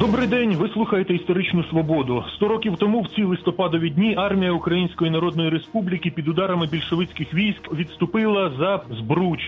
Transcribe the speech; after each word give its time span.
Добрий 0.00 0.26
день. 0.26 0.56
Ви 0.56 0.68
слухаєте 0.68 1.14
історичну 1.14 1.64
свободу. 1.64 2.24
Сто 2.36 2.48
років 2.48 2.76
тому, 2.78 3.00
в 3.00 3.08
ці 3.08 3.24
листопадові 3.24 3.90
дні, 3.90 4.14
армія 4.18 4.52
Української 4.52 5.10
Народної 5.10 5.50
Республіки 5.50 6.10
під 6.10 6.28
ударами 6.28 6.66
більшовицьких 6.66 7.34
військ 7.34 7.72
відступила 7.72 8.52
за 8.58 8.80
Збруч. 8.98 9.40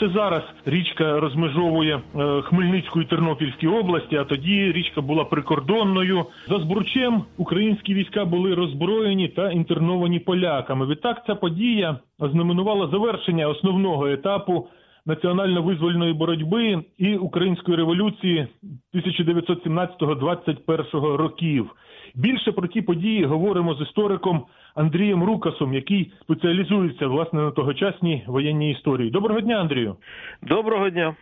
Це 0.00 0.08
зараз 0.08 0.42
річка 0.66 1.20
розмежовує 1.20 1.96
е, 1.96 2.42
Хмельницьку 2.42 3.00
і 3.00 3.04
Тернопільські 3.04 3.66
області. 3.66 4.16
А 4.16 4.24
тоді 4.24 4.72
річка 4.72 5.00
була 5.00 5.24
прикордонною. 5.24 6.24
За 6.48 6.58
Збручем 6.58 7.22
українські 7.36 7.94
війська 7.94 8.24
були 8.24 8.54
роззброєні 8.54 9.28
та 9.28 9.50
інтерновані 9.50 10.18
поляками. 10.18 10.86
Відтак 10.86 11.22
ця 11.26 11.34
подія 11.34 11.98
ознаменувала 12.18 12.88
завершення 12.88 13.48
основного 13.48 14.06
етапу 14.06 14.68
національно-визвольної 15.06 16.12
боротьби 16.12 16.84
і 16.98 17.16
української 17.16 17.76
революції 17.76 18.46
1917-21 18.94 21.16
років. 21.16 21.70
Більше 22.14 22.52
про 22.52 22.68
ті 22.68 22.82
події 22.82 23.24
говоримо 23.24 23.74
з 23.74 23.80
істориком 23.80 24.44
Андрієм 24.74 25.24
Рукасом, 25.24 25.74
який 25.74 26.12
спеціалізується 26.22 27.06
власне 27.06 27.42
на 27.42 27.50
тогочасній 27.50 28.24
воєнній 28.26 28.70
історії. 28.70 29.10
Доброго 29.10 29.40
дня, 29.40 29.60
Андрію. 29.60 29.96
Доброго 30.42 30.90
дня. 30.90 31.16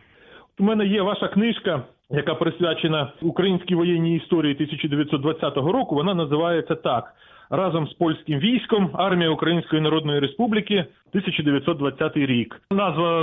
У 0.58 0.64
мене 0.64 0.86
є 0.86 1.02
ваша 1.02 1.28
книжка, 1.28 1.82
яка 2.10 2.34
присвячена 2.34 3.12
українській 3.22 3.74
воєнній 3.74 4.16
історії 4.16 4.54
1920 4.54 5.56
року. 5.56 5.94
Вона 5.94 6.14
називається 6.14 6.74
так: 6.74 7.14
разом 7.50 7.86
з 7.86 7.92
польським 7.92 8.38
військом 8.38 8.90
армія 8.94 9.30
Української 9.30 9.82
Народної 9.82 10.20
Республіки 10.20 10.74
1920 10.74 12.16
рік. 12.16 12.60
Назва 12.70 13.20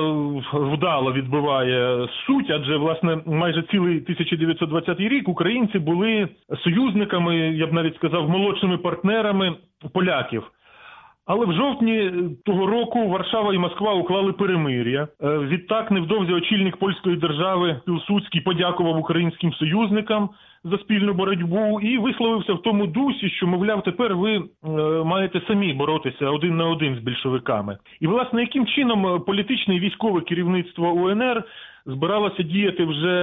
вдало 0.54 1.14
відбиває 1.14 2.08
суть, 2.28 2.50
адже 2.50 2.78
власне 2.78 3.18
майже 3.26 3.64
цілий 3.72 3.96
1920 3.96 5.00
рік 5.00 5.30
українці 5.30 5.80
були 5.80 6.28
союзниками, 6.64 7.38
я 7.38 7.68
б 7.68 7.74
навіть 7.74 7.96
сказав, 7.96 8.30
молодшими 8.30 8.78
партнерами 8.78 9.56
поляків. 9.94 10.44
Але 11.28 11.46
в 11.46 11.54
жовтні 11.54 12.12
того 12.46 12.68
року 12.68 13.10
Варшава 13.10 13.54
і 13.54 13.58
Москва 13.58 13.94
уклали 13.94 14.34
перемир'я. 14.34 15.08
Е, 15.24 15.38
Відтак, 15.38 15.92
невдовзі 15.92 16.34
очільник 16.34 16.78
польської 16.78 17.16
держави 17.16 17.82
Пілсудський 17.86 18.42
подякував 18.42 18.98
українським 18.98 19.54
союзникам 19.54 20.30
за 20.66 20.78
спільну 20.78 21.14
боротьбу 21.14 21.80
і 21.82 21.98
висловився 21.98 22.54
в 22.54 22.62
тому 22.62 22.88
дусі, 22.88 23.30
що 23.30 23.48
мовляв, 23.48 23.84
тепер 23.84 24.16
ви 24.16 24.36
е, 24.36 24.44
маєте 25.04 25.42
самі 25.48 25.74
боротися 25.74 26.30
один 26.30 26.58
на 26.58 26.68
один 26.68 26.96
з 26.96 27.00
більшовиками. 27.00 27.78
І 28.00 28.08
власне 28.08 28.42
яким 28.42 28.66
чином 28.66 29.24
політичне 29.28 29.76
і 29.76 29.80
військове 29.80 30.22
керівництво 30.22 30.92
УНР 30.92 31.44
збиралося 31.86 32.44
діяти 32.44 32.86
вже 32.86 33.14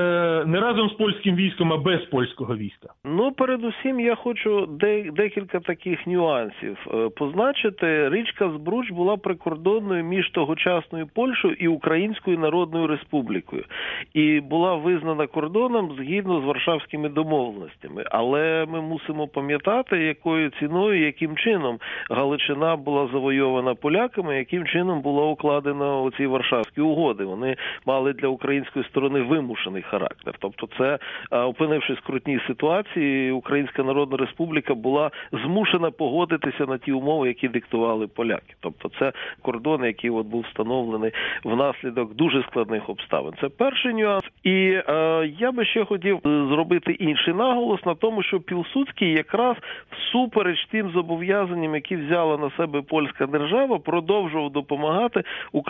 не 0.47 0.61
разом 0.61 0.89
з 0.89 0.93
польським 0.93 1.37
військом, 1.37 1.73
а 1.73 1.77
без 1.77 2.01
польського 2.01 2.57
війська. 2.57 2.89
Ну, 3.05 3.33
передусім, 3.33 4.01
я 4.01 4.15
хочу 4.15 4.67
декілька 5.13 5.61
таких 5.61 6.07
нюансів 6.07 6.87
е, 6.95 7.09
позначити. 7.09 8.09
Річка 8.09 8.51
Збруч 8.51 8.91
була 8.91 9.17
прикордонною 9.17 10.05
між 10.05 10.31
тогочасною 10.31 11.07
Польщею 11.15 11.55
і 11.55 11.69
Українською 11.69 12.39
Народною 12.39 12.87
Республікою, 12.87 13.65
і 14.15 14.41
була 14.41 14.75
визнана 14.75 15.27
кордоном 15.27 15.95
згідно 15.99 16.41
з 16.41 16.45
Варшавськими 16.45 17.09
домовленостями. 17.09 17.32
Але 18.11 18.67
ми 18.69 18.81
мусимо 18.81 19.29
пам'ятати, 19.29 19.99
якою 19.99 20.51
ціною, 20.51 21.07
яким 21.07 21.37
чином 21.37 21.79
Галичина 22.11 22.77
була 22.77 23.09
завойована 23.13 23.75
поляками, 23.75 24.39
яким 24.39 24.67
чином 24.67 25.01
була 25.01 25.25
укладена 25.25 26.01
оці 26.01 26.27
Варшавські 26.27 26.81
угоди. 26.81 27.25
Вони 27.25 27.57
мали 27.87 28.13
для 28.13 28.29
української 28.29 28.85
сторони 28.85 29.21
вимушений 29.21 29.83
характер. 29.83 30.35
Тобто, 30.39 30.69
це 30.79 30.99
опинившись 31.31 31.99
в 31.99 32.07
крутній 32.07 32.41
ситуації, 32.47 33.33
Українська 33.33 33.83
Народна 33.83 34.17
Республіка 34.17 34.75
була 34.75 35.11
змушена 35.33 35.91
погодитися 35.91 36.67
на 36.67 36.79
ті 36.79 36.93
умови, 36.93 37.29
які 37.29 37.49
диктували 37.49 38.07
поляки. 38.07 38.55
Тобто, 38.61 38.91
це 38.99 39.13
кордон, 39.43 39.85
який 39.85 40.11
от 40.11 40.27
був 40.27 40.45
встановлений 40.49 41.13
внаслідок 41.45 42.15
дуже 42.15 42.43
складних 42.43 42.89
обставин. 42.89 43.33
Це 43.41 43.49
перший 43.49 43.95
нюанс. 43.95 44.25
І 44.43 44.81
е, 44.89 45.31
я 45.39 45.53
би 45.53 45.65
ще 45.65 45.85
хотів 45.85 46.21
зробити 46.25 46.93
інший 46.93 47.22
наголос 47.31 47.85
на 47.87 47.95
тому, 47.95 48.23
що 48.23 48.41
Пілсудський 48.41 49.13
якраз 49.13 49.57
всупереч 49.91 50.67
тим 50.71 50.91
зобов'язанням, 50.91 51.75
які 51.75 51.97
взяла 51.97 52.37
на 52.37 52.51
себе 52.51 52.83
польська 52.83 53.27
держава, 53.27 53.79
продовжував 53.79 54.51
допомагати 54.51 55.23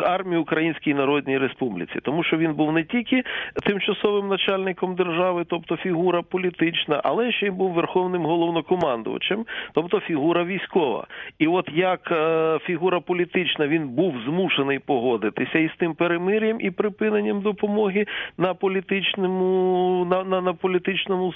армії 0.03 0.41
Українській 0.41 0.95
Народній 0.95 1.39
Республіці, 1.39 2.01
тому 2.03 2.25
що 2.25 2.37
він 2.37 2.55
був 2.55 2.73
не 2.73 2.85
тільки 2.85 3.23
тимчасовим 3.67 4.29
начальником 4.29 4.95
держави, 4.95 5.45
тобто 5.49 5.77
фігура 5.77 6.23
політична, 6.23 7.01
але 7.05 7.33
ще 7.33 7.47
й 7.47 7.51
був 7.51 7.73
верховним 7.73 8.27
головнокомандувачем, 8.27 9.47
тобто 9.75 10.01
фігура 10.01 10.45
військова. 10.45 11.07
І 11.39 11.47
от 11.47 11.69
як 11.75 12.13
е, 12.13 12.59
фігура 12.63 13.01
політична 13.01 13.67
він 13.67 13.89
був 13.89 14.15
змушений 14.27 14.79
погодитися 14.79 15.59
із 15.59 15.71
тим 15.79 15.95
перемир'ям 15.95 16.57
і 16.61 16.71
припиненням 16.71 17.41
допомоги 17.41 18.07
на 18.39 18.55
політичному 18.55 20.07
на, 20.11 20.25
на, 20.25 20.41
на 20.41 20.53
політичному 20.53 21.35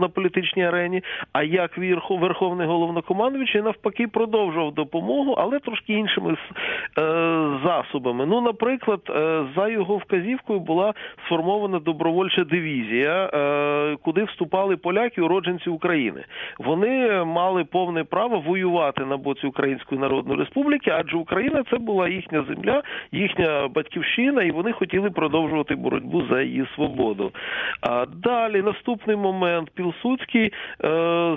на 0.00 0.08
політичній 0.08 0.64
арені. 0.64 1.02
А 1.32 1.42
як 1.42 1.78
верховний 2.10 2.66
головнокомандувач 2.66 3.54
і 3.54 3.62
навпаки 3.62 4.08
продовжував 4.08 4.74
допомогу, 4.74 5.34
але 5.38 5.58
трошки 5.58 5.92
іншими 5.92 6.32
е, 6.32 6.38
засобами. 7.64 8.26
Ну, 8.26 8.40
наприклад, 8.40 9.00
е, 9.10 9.44
за 9.56 9.68
його 9.68 9.96
вказівкою 9.96 10.60
була 10.60 10.94
сформована 11.26 11.78
добровольча 11.78 12.44
дивізія, 12.44 13.30
е, 13.34 13.96
куди 14.02 14.24
вступали 14.24 14.76
поляки, 14.76 15.22
уродженці 15.22 15.70
України. 15.70 16.24
Вони 16.58 17.24
мали 17.24 17.64
повне 17.64 18.04
право 18.04 18.40
воювати 18.40 19.04
на 19.04 19.16
боці 19.16 19.46
Української 19.46 20.00
Народної 20.00 20.38
Республіки, 20.38 20.90
адже 20.90 21.16
Україна 21.16 21.64
це 21.70 21.78
була 21.78 22.08
їхня 22.08 22.44
земля, 22.48 22.82
їхня 23.12 23.68
батьківщина, 23.68 24.42
і 24.42 24.50
вони 24.50 24.72
хотіли 24.72 25.10
продовжувати 25.10 25.74
боротьбу 25.74 26.22
за 26.30 26.42
її 26.42 26.66
свободу. 26.74 27.32
А 27.80 28.06
далі 28.06 28.62
наступний 28.62 29.16
момент 29.16 29.35
Пілсудський 29.74 30.44
е, 30.44 30.50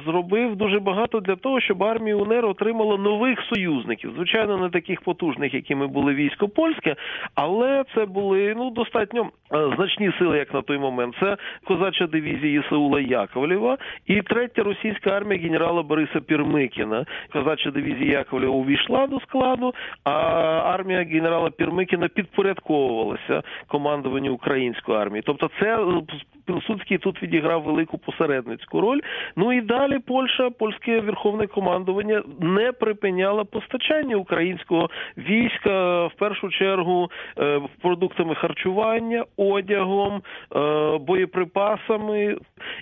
зробив 0.05 0.55
дуже 0.55 0.79
багато 0.79 1.19
для 1.19 1.35
того, 1.35 1.61
щоб 1.61 1.83
армія 1.83 2.15
УНР 2.15 2.45
отримала 2.45 2.97
нових 2.97 3.39
союзників. 3.53 4.11
Звичайно, 4.15 4.57
не 4.57 4.69
таких 4.69 5.01
потужних, 5.01 5.53
якими 5.53 5.87
були 5.87 6.13
військо 6.13 6.47
польське, 6.47 6.95
але 7.35 7.83
це 7.95 8.05
були 8.05 8.53
ну 8.57 8.69
достатньо 8.69 9.29
Е, 9.53 9.73
значні 9.75 10.11
сили, 10.19 10.37
як 10.37 10.53
на 10.53 10.61
той 10.61 10.77
момент, 10.77 11.15
це 11.19 11.37
козача 11.63 12.07
дивізія 12.07 12.61
Ісаула 12.61 12.99
Яковлєва 12.99 13.77
і 14.05 14.21
третя 14.21 14.63
російська 14.63 15.09
армія 15.09 15.41
генерала 15.41 15.83
Бориса 15.83 16.19
Пірмикіна. 16.19 17.05
Козача 17.33 17.71
дивізія 17.71 18.17
Яковлєва 18.17 18.53
увійшла 18.53 19.07
до 19.07 19.19
складу, 19.19 19.73
а 20.03 20.11
армія 20.65 21.03
генерала 21.03 21.49
Пірмикіна 21.49 22.07
підпорядковувалася 22.07 23.41
командуванню 23.67 24.33
української 24.33 24.97
армії. 24.97 25.23
Тобто, 25.25 25.49
це 25.59 25.77
Пілсудський 26.45 26.97
тут 26.97 27.23
відіграв 27.23 27.63
велику 27.63 27.88
посередницьку 27.97 28.81
роль. 28.81 28.99
Ну 29.35 29.53
і 29.53 29.61
далі 29.61 29.99
Польща, 29.99 30.49
польське 30.49 30.99
верховне 30.99 31.47
командування 31.47 32.23
не 32.39 32.71
припиняло 32.71 33.45
постачання 33.45 34.15
українського 34.15 34.89
війська 35.17 36.05
в 36.05 36.13
першу 36.13 36.49
чергу 36.49 37.11
е, 37.39 37.61
продуктами 37.81 38.35
харчування, 38.35 39.25
одягом, 39.37 40.21
е, 40.55 40.97
боєприпасами 40.97 42.37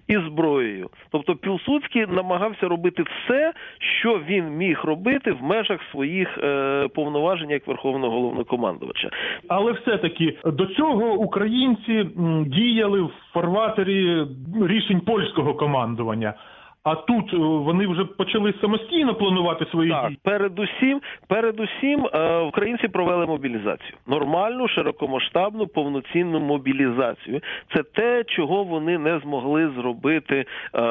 і 0.07 0.17
зброєю. 0.17 0.90
Тобто 1.12 1.35
Пілсудський 1.35 2.06
намагався 2.06 2.67
робити 2.67 3.03
все, 3.03 3.53
що 4.01 4.22
він 4.29 4.50
міг 4.50 4.81
робити 4.84 5.31
в 5.31 5.44
межах 5.44 5.79
своїх 5.91 6.38
е, 6.38 6.88
повноважень 6.88 7.50
як 7.50 7.67
верховного 7.67 8.13
головнокомандувача. 8.13 9.09
Але 9.47 9.72
все 9.72 9.97
таки 9.97 10.38
до 10.46 10.66
цього 10.66 11.13
українці 11.13 12.09
діяли 12.46 13.02
в 13.02 13.11
фарватері 13.34 14.26
рішень 14.61 14.97
польського 14.99 15.53
командування. 15.53 16.34
А 16.88 16.96
тут 16.96 17.34
е, 17.34 17.38
вони 17.38 17.88
вже 17.88 18.05
почали 18.05 18.53
самостійно 18.61 19.16
планувати 19.16 19.66
свої 19.66 19.91
так, 19.91 20.08
дії? 20.08 20.20
Передусім, 20.23 21.02
передусім, 21.28 22.08
е, 22.14 22.38
українці 22.38 22.88
провели 22.88 23.26
мобілізацію. 23.26 23.94
Нормальну, 24.08 24.67
широкомасштабну, 24.67 25.67
повноцінну 25.67 26.40
мобілізацію. 26.40 27.41
Це 27.76 27.84
те, 27.84 28.23
чого 28.23 28.64
вони 28.64 28.97
не 28.97 29.20
змогли 29.20 29.70
зробити 29.70 30.35
е, 30.35 30.46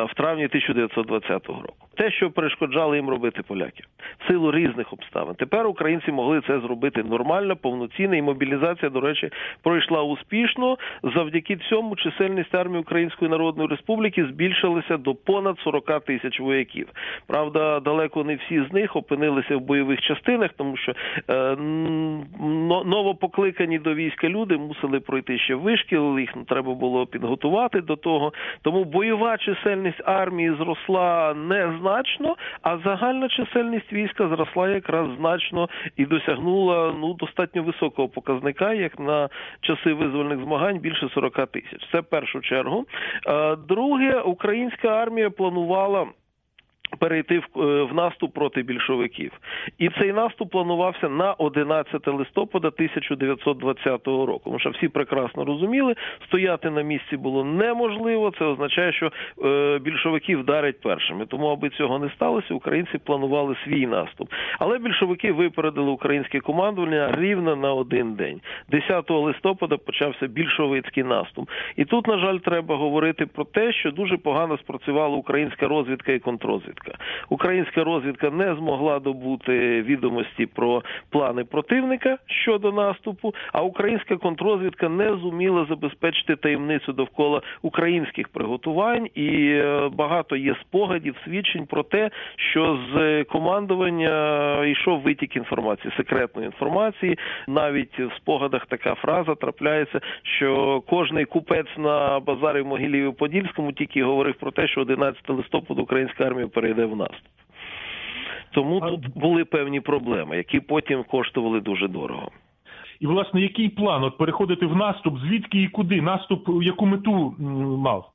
в 0.05 0.15
травні 0.15 0.45
1920 0.45 1.47
року. 1.47 1.86
Те, 1.97 2.11
що 2.11 2.31
перешкоджали 2.31 2.97
їм 2.97 3.11
робити 3.11 3.43
поляки, 3.43 3.85
в 4.19 4.29
силу 4.29 4.53
різних 4.53 4.93
обставин. 4.93 5.35
Тепер 5.35 5.67
українці 5.67 6.13
могли 6.13 6.41
це 6.47 6.61
зробити 6.61 7.03
нормально, 7.03 7.57
повноцінно, 7.57 8.17
і 8.17 8.23
мобілізація, 8.23 8.91
до 8.91 9.01
речі, 9.01 9.31
пройшла 9.63 10.03
успішно. 10.03 10.79
Завдяки 11.03 11.57
цьому 11.57 11.97
чисельність 11.97 12.55
армії 12.55 12.81
Української 12.81 13.31
Народної 13.31 13.69
Республіки 13.69 14.25
збільшилася 14.25 14.97
до 14.97 15.15
понад 15.15 15.59
40 15.59 16.05
тисяч 16.05 16.41
вояків. 16.41 16.89
Правда, 17.27 17.81
далеко 17.81 18.25
не 18.25 18.35
всі 18.37 18.65
з 18.71 18.73
них 18.73 18.97
опинилися 18.97 19.57
в 19.57 19.61
бойових 19.61 20.01
частинах, 20.01 20.51
тому 20.57 20.77
що 20.77 20.93
е, 21.31 21.57
новопокликані 22.85 23.79
до 23.79 23.95
війська 23.95 24.29
люди 24.29 24.57
мусили 24.57 25.01
пройти 25.01 25.39
ще 25.39 25.55
вишкіл, 25.55 26.19
їх 26.19 26.35
треба 26.49 26.75
було 26.75 27.07
підготувати 27.07 27.81
до 27.81 27.97
того. 27.97 28.33
Тому 28.63 28.85
бойова 28.85 29.39
чисельність 29.39 30.03
армії 30.05 30.55
зросла 30.59 31.35
незначно, 31.87 32.37
а 32.63 32.79
загальна 32.79 33.29
чисельність 33.29 33.93
війська 33.93 34.29
зросла 34.29 34.69
якраз 34.69 35.09
значно 35.19 35.69
і 35.97 36.07
досягнула 36.07 36.95
ну 37.01 37.15
достатньо 37.15 37.63
високого 37.63 38.09
показника, 38.09 38.73
як 38.73 38.99
на 38.99 39.29
часи 39.61 39.93
визвольних 39.93 40.39
змагань 40.39 40.79
більше 40.79 41.09
40 41.15 41.47
тисяч. 41.47 41.89
Це 41.93 42.01
в 42.01 42.05
першу 42.05 42.41
чергу. 42.41 42.87
Е, 43.27 43.57
Друге, 43.57 44.21
українська 44.21 44.89
армія 44.89 45.31
планувала. 45.31 46.07
Перейти 46.99 47.39
в, 47.39 47.61
е, 47.61 47.83
в 47.83 47.95
наступ 47.95 48.35
проти 48.35 48.63
більшовиків, 48.63 49.33
і 49.79 49.89
цей 49.89 50.13
наступ 50.13 50.51
планувався 50.51 51.09
на 51.09 51.33
11 51.33 52.13
листопада 52.13 52.71
1920 52.71 54.07
року. 54.07 54.41
Тому 54.45 54.59
що 54.59 54.71
всі 54.71 54.89
прекрасно 54.89 55.45
розуміли, 55.45 55.95
стояти 56.27 56.71
на 56.71 56.83
місці 56.83 57.17
було 57.17 57.45
неможливо. 57.45 58.33
Це 58.39 58.45
означає, 58.45 58.93
що 58.93 59.13
е, 59.45 59.79
більшовики 59.79 60.37
вдарять 60.37 60.81
першими. 60.81 61.27
Тому, 61.27 61.47
аби 61.47 61.69
цього 61.71 61.99
не 61.99 62.11
сталося, 62.11 62.55
українці 62.55 62.99
планували 62.99 63.57
свій 63.65 63.87
наступ. 63.87 64.29
Але 64.59 64.79
більшовики 64.79 65.33
випередили 65.33 65.91
українське 65.91 66.41
командування 66.41 67.15
рівно 67.19 67.57
на 67.57 67.73
один 67.73 68.15
день. 68.15 68.41
10 68.71 69.11
листопада 69.11 69.77
почався 69.77 70.27
більшовицький 70.27 71.03
наступ. 71.03 71.51
І 71.77 71.85
тут, 71.85 72.07
на 72.07 72.19
жаль, 72.19 72.39
треба 72.39 72.77
говорити 72.77 73.27
про 73.27 73.45
те, 73.45 73.73
що 73.73 73.91
дуже 73.91 74.17
погано 74.17 74.59
спрацювала 74.59 75.17
українська 75.17 75.69
розвідка 75.69 76.13
і 76.13 76.19
контррозвідка. 76.77 77.05
Українська 77.29 77.85
розвідка 77.85 78.31
не 78.31 78.55
змогла 78.55 78.99
добути 78.99 79.83
відомості 79.83 80.47
про 80.47 80.83
плани 81.11 81.45
противника 81.45 82.19
щодо 82.27 82.73
наступу, 82.73 83.35
а 83.53 83.63
українська 83.63 84.17
контррозвідка 84.17 84.89
не 84.89 85.17
зуміла 85.17 85.67
забезпечити 85.69 86.37
таємницю 86.37 86.93
довкола 86.93 87.43
українських 87.63 88.29
приготувань, 88.29 89.07
і 89.15 89.49
е, 89.49 89.89
багато 89.93 90.37
є 90.37 90.57
спогадів, 90.61 91.17
свідчень 91.25 91.67
про 91.67 91.83
те, 91.83 92.11
що 92.37 92.79
з 92.93 93.25
командування 93.25 94.65
йшов 94.65 95.01
витік 95.01 95.37
інформації, 95.37 95.93
секретної 95.97 96.47
інформації. 96.47 97.19
Навіть 97.49 97.99
в 97.99 98.17
спогадах 98.17 98.67
така 98.67 98.95
фраза 98.95 99.35
трапляється, 99.35 100.01
що 100.23 100.81
кожний 100.89 101.25
купець 101.25 101.79
на 101.79 102.21
базарі 102.21 102.61
в 102.61 102.67
Могиліві 102.67 103.13
Подільському 103.13 103.73
тільки 103.73 104.05
говорив 104.05 104.35
про 104.35 104.51
те, 104.51 104.69
що 104.69 104.81
11 104.81 105.31
листопада 105.31 105.83
українська 105.83 106.25
армія 106.25 106.47
перейде 106.67 106.95
в 106.95 106.97
наступ. 106.97 107.19
Тому 108.51 108.79
А- 108.83 108.91
тут 108.91 109.19
були 109.19 109.45
певні 109.45 109.81
проблеми, 109.81 110.37
які 110.37 110.61
потім 110.61 111.05
коштували 111.05 111.61
дуже 111.61 111.89
дорого. 111.89 112.31
І 113.01 113.07
власне, 113.07 113.41
який 113.41 113.69
план? 113.69 114.05
От 114.05 114.19
переходити 114.19 114.67
в 114.67 114.77
наступ, 114.77 115.19
звідки 115.19 115.63
і 115.63 115.69
куди? 115.69 116.03
Наступ 116.03 116.49
яку 116.63 116.87
мету 116.87 117.35
мав? 117.79 118.13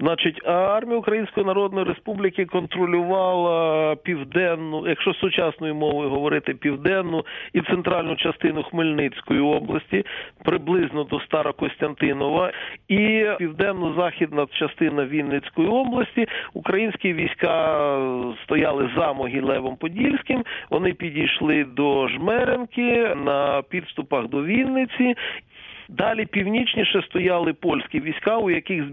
Значить, 0.00 0.40
армія 0.48 0.98
Української 0.98 1.46
Народної 1.46 1.86
Республіки 1.86 2.44
контролювала 2.44 3.96
південну, 3.96 4.88
якщо 4.88 5.14
сучасною 5.14 5.74
мовою 5.74 6.10
говорити, 6.10 6.54
південну 6.54 7.24
і 7.52 7.60
центральну 7.60 8.16
частину 8.16 8.62
Хмельницької 8.62 9.40
області, 9.40 10.04
приблизно 10.44 11.04
до 11.04 11.20
Старокостянтинова, 11.20 12.52
і 12.88 13.26
південно-західна 13.38 14.46
частина 14.52 15.04
Вінницької 15.04 15.68
області. 15.68 16.26
Українські 16.54 17.12
війська 17.12 17.54
стояли 18.44 18.90
за 18.96 19.12
Могилевом 19.12 19.76
Подільським. 19.76 20.44
Вони 20.70 20.92
підійшли 20.92 21.64
до 21.64 22.08
Жмеренки 22.08 23.14
на 23.24 23.62
підступах 23.62 24.28
до 24.28 24.42
Вінниці. 24.44 25.14
Далі 25.88 26.26
північніше 26.26 27.02
стояли 27.02 27.52
польські 27.52 28.00
війська, 28.00 28.38
у 28.38 28.50
яких 28.50 28.84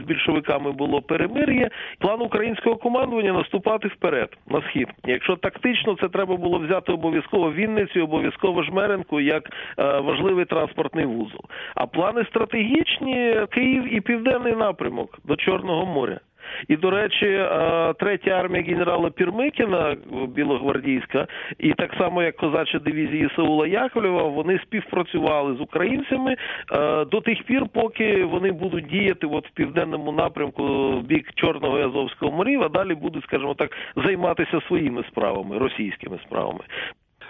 з 0.00 0.04
більшовиками 0.06 0.72
було 0.72 1.02
перемир'я. 1.02 1.70
План 1.98 2.22
українського 2.22 2.76
командування 2.76 3.32
наступати 3.32 3.88
вперед 3.88 4.36
на 4.48 4.62
схід. 4.62 4.88
Якщо 5.06 5.36
тактично, 5.36 5.96
це 6.00 6.08
треба 6.08 6.36
було 6.36 6.58
взяти 6.58 6.92
обов'язково 6.92 7.52
Вінницю, 7.52 8.04
обов'язково 8.04 8.62
Жмеренку 8.62 9.20
як 9.20 9.50
е, 9.78 10.00
важливий 10.00 10.44
транспортний 10.44 11.06
вузол. 11.06 11.44
А 11.74 11.86
плани 11.86 12.24
стратегічні 12.24 13.46
Київ 13.50 13.94
і 13.94 14.00
південний 14.00 14.56
напрямок 14.56 15.18
до 15.24 15.36
Чорного 15.36 15.86
моря. 15.86 16.20
І, 16.68 16.76
до 16.76 16.90
речі, 16.90 17.26
е, 17.26 17.94
третя 17.98 18.30
армія 18.30 18.64
генерала 18.64 19.10
Пірмикіна, 19.10 19.96
білогвардійська, 20.28 21.26
і 21.58 21.72
так 21.72 21.94
само 21.98 22.22
як 22.22 22.36
козача 22.36 22.78
дивізії 22.78 23.30
Саула 23.36 23.66
Яковлєва, 23.66 24.22
вони 24.22 24.58
співпрацювали 24.58 25.56
з 25.56 25.60
українцями 25.60 26.36
е, 26.72 27.04
до 27.04 27.20
тих 27.20 27.42
пір, 27.42 27.66
поки 27.72 28.24
вони 28.24 28.52
будуть 28.52 28.86
діяти 28.86 29.26
от 29.26 29.48
в 29.48 29.50
південному 29.50 30.12
напрямку 30.12 30.62
в 30.90 31.02
бік 31.02 31.32
Чорного 31.34 31.78
і 31.78 31.82
Азовського 31.82 32.32
морів, 32.32 32.62
а 32.62 32.68
далі 32.68 32.94
будуть, 32.94 33.24
скажімо 33.24 33.54
так, 33.54 33.76
займатися 33.96 34.60
своїми 34.68 35.04
справами, 35.10 35.58
російськими 35.58 36.18
справами. 36.26 36.60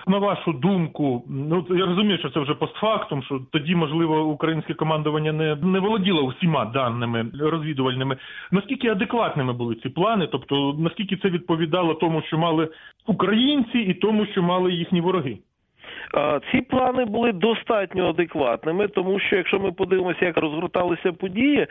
На 0.07 0.19
вашу 0.19 0.53
думку, 0.53 1.25
ну 1.29 1.67
я 1.71 1.87
розумію, 1.87 2.19
що 2.19 2.31
це 2.31 2.41
вже 2.41 2.55
постфактум, 2.55 3.23
що 3.23 3.41
тоді, 3.53 3.75
можливо, 3.75 4.25
українське 4.25 4.75
командування 4.75 5.33
не, 5.33 5.57
не 5.57 5.81
володіло 5.81 6.23
усіма 6.23 6.65
даними 6.65 7.27
розвідувальними. 7.41 8.17
Наскільки 8.51 8.89
адекватними 8.89 9.53
були 9.53 9.75
ці 9.75 9.89
плани? 9.89 10.29
Тобто, 10.33 10.77
наскільки 10.79 11.17
це 11.17 11.31
відповідало 11.31 11.95
тому, 11.95 12.23
що 12.23 12.39
мали 12.39 12.69
українці, 13.07 13.79
і 13.79 13.95
тому, 13.95 14.27
що 14.27 14.43
мали 14.43 14.73
їхні 14.73 15.01
вороги? 15.01 15.39
Ці 16.51 16.61
плани 16.61 17.05
були 17.05 17.33
достатньо 17.33 18.09
адекватними, 18.09 18.89
тому 18.89 19.21
що 19.21 19.37
якщо 19.37 19.59
ми 19.59 19.73
подивимося, 19.73 20.25
як 20.25 20.37
розгорталися 20.37 21.13
події 21.13 21.67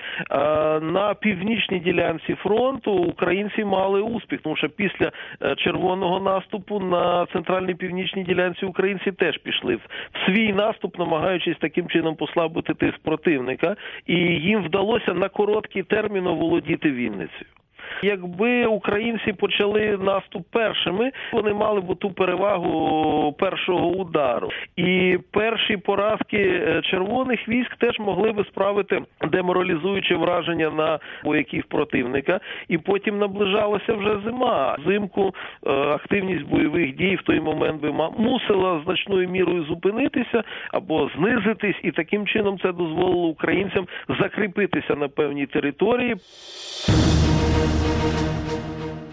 на 0.81 1.15
північній 1.19 1.79
ділянці 1.79 2.35
фронту, 2.35 2.91
українці 2.91 3.65
мали 3.65 4.01
успіх, 4.01 4.41
тому 4.41 4.55
що 4.55 4.69
після 4.69 5.11
е, 5.41 5.55
червоного 5.55 6.19
наступу 6.19 6.79
на 6.79 7.25
центральній 7.33 7.75
північній 7.75 8.23
ділянці 8.23 8.65
українці 8.65 9.11
теж 9.11 9.37
пішли 9.37 9.75
в 9.75 9.81
свій 10.25 10.53
наступ, 10.53 10.99
намагаючись 10.99 11.57
таким 11.57 11.87
чином 11.87 12.15
послабити 12.15 12.73
тиск 12.73 12.97
противника, 12.97 13.75
і 14.07 14.15
їм 14.15 14.63
вдалося 14.63 15.13
на 15.13 15.29
короткий 15.29 15.83
термін 15.83 16.27
оволодіти 16.27 16.91
Вінницею. 16.91 17.58
Якби 18.03 18.65
українці 18.65 19.33
почали 19.33 19.97
наступ 20.01 20.47
першими, 20.51 21.11
вони 21.33 21.53
мали 21.53 21.81
б 21.81 21.95
ту 21.95 22.11
перевагу 22.11 23.35
першого 23.39 23.87
удару. 23.87 24.49
І 24.75 25.17
перші 25.31 25.77
поразки 25.77 26.37
е, 26.37 26.81
червоних 26.81 27.49
військ 27.49 27.75
теж 27.75 27.99
могли 27.99 28.31
би 28.31 28.43
справити 28.43 29.01
деморалізуюче 29.31 30.15
враження 30.15 30.69
на 30.69 30.99
вояків 31.23 31.63
противника. 31.63 32.39
І 32.67 32.77
потім 32.77 33.17
наближалася 33.17 33.93
вже 33.93 34.19
зима. 34.25 34.77
Взимку 34.85 35.33
е, 35.67 35.71
активність 35.71 36.45
бойових 36.45 36.95
дій 36.95 37.15
в 37.15 37.21
той 37.21 37.39
момент 37.39 37.81
би 37.81 37.91
мусила 38.17 38.81
значною 38.85 39.29
мірою 39.29 39.63
зупинитися 39.63 40.43
або 40.71 41.09
знизитись, 41.17 41.75
і 41.83 41.91
таким 41.91 42.27
чином 42.27 42.59
це 42.59 42.71
дозволило 42.71 43.27
українцям 43.27 43.87
закріпитися 44.19 44.95
на 44.95 45.07
певній 45.07 45.45
території. 45.45 46.15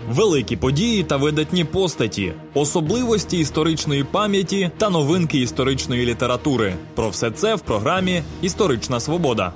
Великі 0.09 0.57
події 0.57 1.05
та 1.05 1.17
видатні 1.17 1.65
постаті, 1.65 2.33
особливості 2.55 3.39
історичної 3.39 4.05
пам'яті 4.05 4.71
та 4.79 4.91
новинки 4.91 5.39
історичної 5.39 6.07
літератури. 6.07 6.75
Про 6.95 7.09
все 7.09 7.31
це 7.31 7.55
в 7.55 7.61
програмі 7.61 8.23
Історична 8.43 9.01
Свобода. 9.01 9.53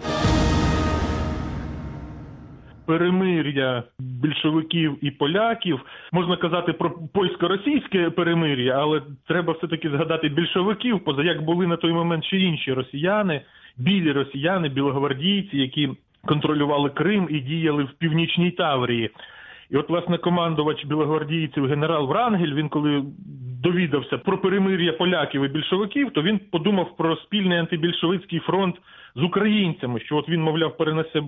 перемир'я 2.90 3.82
більшовиків 3.98 4.98
і 5.02 5.10
поляків. 5.10 5.80
Можна 6.12 6.36
казати 6.36 6.72
про 6.72 6.90
польсько-російське 7.14 8.10
перемир'я, 8.10 8.78
але 8.78 9.02
треба 9.28 9.52
все-таки 9.52 9.90
згадати 9.90 10.28
більшовиків, 10.28 11.04
поза 11.04 11.22
як 11.22 11.44
були 11.44 11.66
на 11.66 11.76
той 11.76 11.92
момент 11.92 12.24
ще 12.24 12.36
інші 12.36 12.72
росіяни, 12.72 13.42
білі 13.76 14.12
росіяни, 14.12 14.68
білогвардійці, 14.68 15.56
які 15.56 15.90
контролювали 16.26 16.90
Крим 16.90 17.28
і 17.30 17.40
діяли 17.40 17.84
в 17.84 17.92
північній 17.98 18.50
Таврії. 18.50 19.10
І 19.70 19.76
от, 19.76 19.88
власне, 19.88 20.18
командувач 20.18 20.84
білогвардійців 20.84 21.66
генерал 21.66 22.06
Врангель, 22.06 22.54
він 22.54 22.68
коли 22.68 23.04
довідався 23.62 24.18
про 24.18 24.38
перемир'я 24.38 24.92
поляків 24.92 25.44
і 25.44 25.48
більшовиків, 25.48 26.10
то 26.12 26.22
він 26.22 26.40
подумав 26.50 26.96
про 26.96 27.16
спільний 27.16 27.58
антибільшовицький 27.58 28.38
фронт 28.38 28.76
з 29.16 29.22
українцями, 29.22 30.00
що 30.00 30.16
от 30.16 30.28
він, 30.28 30.42
мовляв, 30.42 30.76
перенесе 30.76 31.22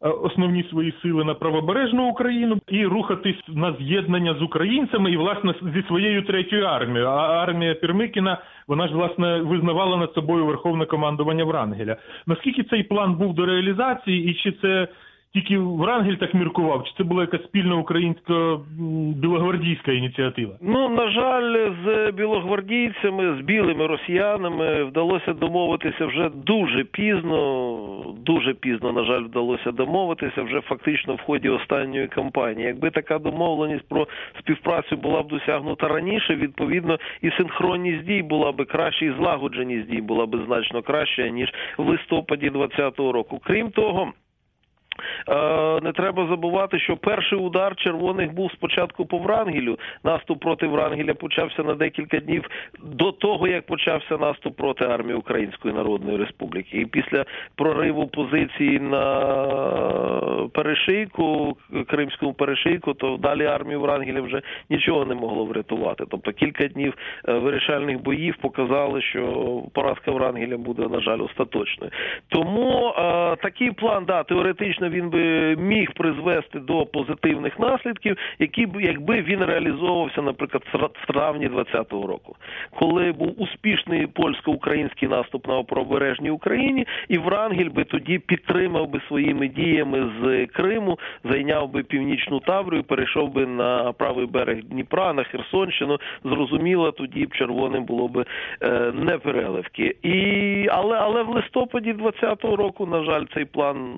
основні 0.00 0.62
свої 0.70 0.94
сили 1.02 1.24
на 1.24 1.34
правобережну 1.34 2.08
Україну 2.08 2.58
і 2.68 2.86
рухатись 2.86 3.42
на 3.48 3.72
з'єднання 3.72 4.34
з 4.34 4.42
українцями 4.42 5.12
і 5.12 5.16
власне 5.16 5.54
зі 5.74 5.82
своєю 5.82 6.22
третьою 6.22 6.64
армією. 6.64 7.06
А 7.06 7.42
армія 7.42 7.74
Пірмикіна 7.74 8.38
вона 8.68 8.88
ж 8.88 8.94
власне 8.94 9.40
визнавала 9.40 9.96
над 9.96 10.12
собою 10.12 10.46
верховне 10.46 10.86
командування 10.86 11.44
Врангеля. 11.44 11.96
Наскільки 12.26 12.62
цей 12.62 12.82
план 12.82 13.14
був 13.14 13.34
до 13.34 13.46
реалізації, 13.46 14.30
і 14.30 14.34
чи 14.34 14.52
це 14.52 14.88
тільки 15.34 15.58
Врангель 15.58 16.14
так 16.14 16.34
міркував, 16.34 16.84
чи 16.84 16.92
це 16.96 17.04
була 17.04 17.20
якась 17.20 17.44
спільна 17.44 17.76
українська 17.76 18.58
білогвардійська 19.22 19.92
ініціатива? 19.92 20.54
Ну, 20.60 20.88
на 20.88 21.10
жаль, 21.10 21.72
з 21.84 22.10
білогвардійцями, 22.10 23.36
з 23.42 23.44
білими 23.44 23.86
росіянами 23.86 24.84
вдалося 24.84 25.32
домовитися 25.32 26.06
вже 26.06 26.30
дуже 26.34 26.84
пізно. 26.84 27.84
Дуже 28.26 28.54
пізно, 28.54 28.92
на 28.92 29.04
жаль, 29.04 29.22
вдалося 29.22 29.72
домовитися 29.72 30.42
вже 30.42 30.60
фактично 30.60 31.14
в 31.14 31.20
ході 31.20 31.48
останньої 31.48 32.08
кампанії. 32.08 32.66
Якби 32.66 32.90
така 32.90 33.18
домовленість 33.18 33.88
про 33.88 34.06
співпрацю 34.38 34.96
була 34.96 35.22
б 35.22 35.28
досягнута 35.28 35.88
раніше, 35.88 36.34
відповідно, 36.34 36.98
і 37.22 37.30
синхронність 37.30 38.04
дій 38.04 38.22
була 38.22 38.52
би 38.52 38.64
краще, 38.64 39.06
і 39.06 39.12
злагодженість 39.12 39.90
дій 39.90 40.00
була 40.00 40.26
б 40.26 40.36
значно 40.46 40.82
краще 40.82 41.30
ніж 41.30 41.54
в 41.78 41.88
листопаді 41.88 42.50
2020 42.50 42.98
року. 42.98 43.40
Крім 43.44 43.70
того. 43.70 44.12
Е, 45.28 45.80
Не 45.82 45.92
треба 45.92 46.26
забувати, 46.26 46.78
що 46.78 46.96
перший 46.96 47.38
удар 47.38 47.76
червоних 47.76 48.32
був 48.32 48.52
спочатку 48.52 49.06
по 49.06 49.18
Врангелю. 49.18 49.78
Наступ 50.04 50.40
проти 50.40 50.66
Врангеля 50.66 51.14
почався 51.14 51.62
на 51.62 51.74
декілька 51.74 52.18
днів 52.18 52.44
до 52.82 53.12
того, 53.12 53.48
як 53.48 53.66
почався 53.66 54.16
наступ 54.18 54.56
проти 54.56 54.84
армії 54.84 55.14
Української 55.14 55.74
Народної 55.74 56.16
Республіки. 56.16 56.80
І 56.80 56.86
після 56.86 57.24
прориву 57.54 58.06
позиції 58.06 58.80
на 58.80 59.04
перешийку, 60.52 61.56
Кримському 61.86 62.32
перешийку, 62.32 62.94
то 62.94 63.16
далі 63.16 63.44
армію 63.44 63.80
Врангеля 63.80 64.20
вже 64.20 64.42
нічого 64.70 65.04
не 65.04 65.14
могло 65.14 65.44
врятувати. 65.44 66.04
Тобто 66.10 66.32
кілька 66.32 66.68
днів 66.68 66.94
е, 67.28 67.32
вирішальних 67.32 68.02
боїв 68.02 68.36
показали, 68.36 69.02
що 69.02 69.22
поразка 69.74 70.10
Врангеля 70.10 70.56
буде, 70.56 70.88
на 70.88 71.00
жаль, 71.00 71.20
остаточною. 71.20 71.92
Тому 72.28 72.88
е, 72.88 73.36
такий 73.36 73.70
план, 73.70 74.04
да, 74.04 74.22
теоретично 74.22 74.87
він 74.88 75.10
би 75.10 75.56
міг 75.56 75.92
призвести 75.92 76.58
до 76.58 76.86
позитивних 76.86 77.58
наслідків, 77.58 78.16
які 78.38 78.66
б 78.66 78.80
якби 78.80 79.22
він 79.22 79.44
реалізовувався, 79.44 80.22
наприклад, 80.22 80.62
в 80.66 80.76
тра- 80.76 80.90
в 81.02 81.06
травні 81.06 81.48
2020 81.48 81.92
року, 81.92 82.36
коли 82.78 83.12
був 83.12 83.42
успішний 83.42 84.06
польсько-український 84.06 85.08
наступ 85.08 85.48
на 85.48 85.62
правобережній 85.62 86.30
Україні, 86.30 86.86
і 87.08 87.18
Врангель 87.18 87.70
би 87.70 87.84
тоді 87.84 88.18
підтримав 88.18 88.88
би 88.88 89.00
своїми 89.08 89.48
діями 89.48 90.10
з 90.22 90.46
Криму, 90.46 90.98
зайняв 91.24 91.70
би 91.70 91.82
північну 91.82 92.40
Таврію, 92.40 92.84
перейшов 92.84 93.32
би 93.32 93.46
на 93.46 93.92
правий 93.92 94.26
берег 94.26 94.62
Дніпра, 94.62 95.12
на 95.12 95.24
Херсонщину. 95.24 95.98
Зрозуміло, 96.24 96.92
тоді 96.92 97.26
б 97.26 97.34
червоним 97.34 97.84
було 97.84 98.08
б 98.08 98.24
е, 98.62 98.92
не 98.94 99.18
переливки. 99.18 99.96
І 100.02 100.66
але 100.70 100.98
але 100.98 101.22
в 101.22 101.28
листопаді 101.28 101.92
2020 101.92 102.44
року, 102.44 102.86
на 102.86 103.04
жаль, 103.04 103.24
цей 103.34 103.44
план 103.44 103.94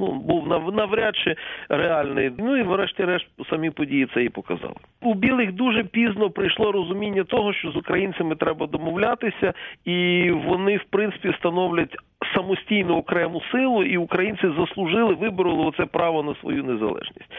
ну 0.00 0.12
був 0.12 0.48
навряд 0.74 1.16
чи 1.16 1.36
реальний. 1.68 2.32
Ну 2.38 2.56
і 2.56 2.62
врешті-решт 2.62 3.26
самі 3.50 3.70
події 3.70 4.08
це 4.14 4.24
і 4.24 4.28
показали. 4.28 4.74
У 5.02 5.14
білих 5.14 5.52
дуже 5.52 5.84
пізно 5.84 6.30
прийшло 6.30 6.72
розуміння 6.72 7.24
того, 7.24 7.52
що 7.52 7.70
з 7.70 7.76
українцями 7.76 8.36
треба 8.36 8.66
домовлятися, 8.66 9.52
і 9.84 10.30
вони 10.30 10.76
в 10.76 10.84
принципі 10.90 11.34
становлять 11.38 11.96
самостійну 12.34 12.96
окрему 12.96 13.42
силу, 13.52 13.82
і 13.82 13.96
українці 13.96 14.50
заслужили, 14.58 15.14
вибороли 15.14 15.64
оце 15.66 15.86
право 15.86 16.22
на 16.22 16.34
свою 16.34 16.64
незалежність. 16.64 17.30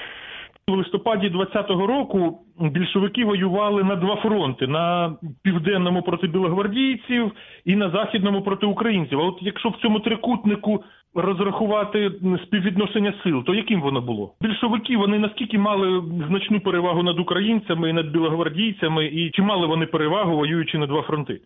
В 0.68 0.72
листопаді 0.72 1.30
20-го 1.30 1.88
року 1.88 2.40
більшовики 2.60 3.26
воювали 3.26 3.84
на 3.84 3.96
два 3.96 4.16
фронти: 4.16 4.68
на 4.68 5.16
південному 5.44 6.02
проти 6.02 6.28
білогвардійців 6.28 7.32
і 7.66 7.76
на 7.76 7.90
західному 7.90 8.42
проти 8.42 8.66
українців. 8.66 9.20
А 9.20 9.24
от 9.24 9.38
якщо 9.42 9.70
в 9.70 9.78
цьому 9.78 10.00
трикутнику 10.00 10.84
розрахувати 11.16 12.12
співвідношення 12.44 13.14
сил, 13.24 13.44
то 13.44 13.56
яким 13.56 13.82
воно 13.82 14.02
було? 14.02 14.34
Більшовики 14.42 14.98
вони 14.98 15.20
наскільки 15.20 15.58
мали 15.58 16.04
значну 16.28 16.60
перевагу 16.60 17.04
над 17.04 17.20
українцями 17.20 17.90
і 17.90 17.94
над 17.94 18.12
білогвардійцями, 18.12 19.06
і 19.06 19.32
чи 19.32 19.42
мали 19.42 19.68
вони 19.68 19.86
перевагу 19.86 20.38
воюючи 20.38 20.78
на 20.78 20.88
два 20.88 21.02
фронти? 21.02 21.40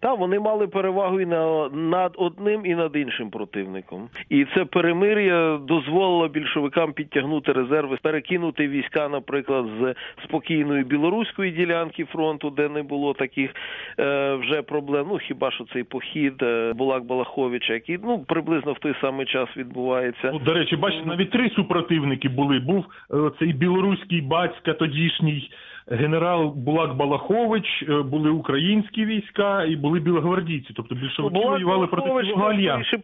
Та 0.00 0.14
вони 0.14 0.40
мали 0.40 0.66
перевагу 0.66 1.20
і 1.20 1.26
на 1.26 1.68
над 1.68 2.12
одним 2.16 2.66
і 2.66 2.74
над 2.74 2.96
іншим 2.96 3.30
противником, 3.30 4.08
і 4.30 4.46
це 4.54 4.64
перемир'я 4.64 5.58
дозволило 5.68 6.28
більшовикам 6.28 6.92
підтягнути 6.92 7.52
резерви, 7.52 7.98
перекинути 8.02 8.68
війська, 8.68 9.08
наприклад, 9.08 9.66
з 9.80 9.94
спокійної 10.24 10.84
білоруської 10.84 11.52
ділянки 11.52 12.04
фронту, 12.04 12.50
де 12.50 12.68
не 12.68 12.82
було 12.82 13.14
таких 13.14 13.50
е, 13.98 14.34
вже 14.34 14.62
проблем. 14.62 15.06
Ну 15.10 15.18
хіба 15.18 15.50
що 15.50 15.64
цей 15.72 15.84
похід 15.84 16.42
е, 16.42 16.72
Булак 16.72 17.04
Балаховича, 17.04 17.72
який 17.72 17.98
ну 18.02 18.24
приблизно 18.28 18.72
в 18.72 18.78
той 18.78 18.94
самий 19.00 19.15
час 19.24 19.48
відбувається. 19.56 20.30
Ну, 20.32 20.38
до 20.38 20.54
речі, 20.54 20.76
бачите, 20.76 21.06
навіть 21.06 21.30
три 21.30 21.50
супротивники 21.50 22.28
були. 22.28 22.58
Був 22.58 22.84
е, 23.14 23.30
цей 23.38 23.52
білоруський 23.52 24.20
батька, 24.20 24.72
тодішній 24.72 25.50
генерал 25.90 26.50
Булак 26.50 26.94
Балахович, 26.94 27.84
е, 27.88 28.02
були 28.02 28.30
українські 28.30 29.04
війська 29.04 29.64
і 29.64 29.76
були 29.76 30.00
білогвардійці. 30.00 30.72
Тобто 30.76 30.94
більшовики 30.94 31.34
Булак 31.34 31.50
воювали 31.50 31.86
проти 31.86 32.08
Балахович, 32.08 32.26
цілого 32.26 32.50
альянсу. 32.50 32.98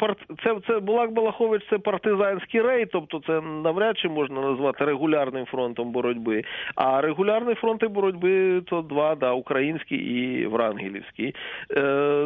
Це, 0.44 0.56
це 0.66 0.80
Булак 0.80 1.12
Балахович 1.12 1.62
це 1.70 1.78
партизанський 1.78 2.62
рейд, 2.62 2.88
тобто 2.92 3.20
це 3.26 3.40
навряд 3.40 3.98
чи 3.98 4.08
можна 4.08 4.40
назвати 4.40 4.84
регулярним 4.84 5.46
фронтом 5.46 5.92
боротьби. 5.92 6.44
А 6.74 7.00
регулярний 7.00 7.54
фронти 7.54 7.88
боротьби 7.88 8.60
то 8.60 8.82
два, 8.82 9.14
да, 9.14 9.32
український 9.32 9.98
і 9.98 10.46
Врангелівський. 10.46 11.34
Е, 11.76 11.80